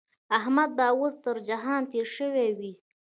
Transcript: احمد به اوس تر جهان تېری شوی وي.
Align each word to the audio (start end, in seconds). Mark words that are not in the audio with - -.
احمد 0.37 0.69
به 0.77 0.85
اوس 0.97 1.15
تر 1.23 1.35
جهان 1.49 1.81
تېری 1.91 2.11
شوی 2.15 2.49
وي. 2.59 2.73